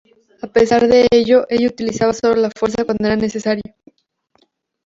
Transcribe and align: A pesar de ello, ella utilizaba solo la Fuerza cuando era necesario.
A 0.41 0.47
pesar 0.47 0.87
de 0.87 1.07
ello, 1.11 1.45
ella 1.47 1.67
utilizaba 1.67 2.11
solo 2.13 2.37
la 2.41 2.49
Fuerza 2.49 2.85
cuando 2.85 3.05
era 3.05 3.15
necesario. 3.15 3.75